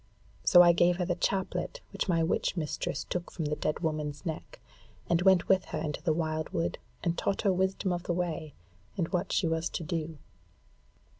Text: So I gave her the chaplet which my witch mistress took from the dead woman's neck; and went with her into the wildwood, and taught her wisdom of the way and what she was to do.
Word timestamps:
So 0.43 0.63
I 0.63 0.71
gave 0.71 0.95
her 0.97 1.05
the 1.05 1.13
chaplet 1.13 1.79
which 1.93 2.09
my 2.09 2.23
witch 2.23 2.57
mistress 2.57 3.03
took 3.03 3.29
from 3.29 3.45
the 3.45 3.55
dead 3.55 3.81
woman's 3.81 4.25
neck; 4.25 4.59
and 5.07 5.21
went 5.21 5.47
with 5.47 5.65
her 5.65 5.77
into 5.77 6.01
the 6.01 6.11
wildwood, 6.11 6.79
and 7.03 7.15
taught 7.15 7.43
her 7.43 7.53
wisdom 7.53 7.93
of 7.93 8.01
the 8.05 8.13
way 8.13 8.55
and 8.97 9.09
what 9.09 9.31
she 9.31 9.45
was 9.47 9.69
to 9.69 9.83
do. 9.83 10.17